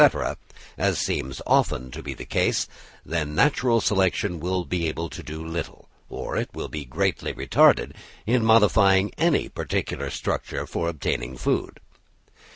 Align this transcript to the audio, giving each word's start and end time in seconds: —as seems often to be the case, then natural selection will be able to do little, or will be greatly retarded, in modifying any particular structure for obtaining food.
—as 0.79 0.97
seems 0.97 1.43
often 1.45 1.91
to 1.91 2.01
be 2.01 2.15
the 2.15 2.25
case, 2.25 2.67
then 3.05 3.35
natural 3.35 3.79
selection 3.79 4.39
will 4.39 4.65
be 4.65 4.87
able 4.87 5.07
to 5.11 5.21
do 5.21 5.45
little, 5.45 5.89
or 6.09 6.43
will 6.55 6.67
be 6.69 6.83
greatly 6.85 7.33
retarded, 7.35 7.91
in 8.25 8.43
modifying 8.43 9.11
any 9.19 9.47
particular 9.47 10.09
structure 10.09 10.65
for 10.65 10.89
obtaining 10.89 11.37
food. 11.37 11.79